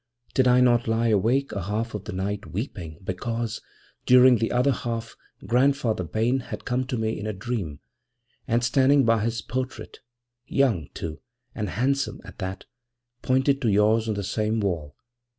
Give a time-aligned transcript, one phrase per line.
[0.33, 3.61] Did I not lie awake a half of the night weeping because,
[4.07, 7.81] during the other half, Grandfather Bayne had come to me in a dream,
[8.47, 9.99] and standing by his portrait
[10.47, 11.21] young, too,
[11.53, 12.65] and handsome as that
[13.21, 14.95] pointed to yours on the same wall?